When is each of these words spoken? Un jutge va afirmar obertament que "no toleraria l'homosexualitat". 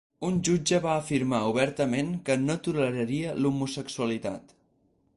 Un 0.27 0.37
jutge 0.47 0.79
va 0.85 0.93
afirmar 1.01 1.41
obertament 1.51 2.11
que 2.31 2.39
"no 2.47 2.57
toleraria 2.69 3.39
l'homosexualitat". 3.43 4.61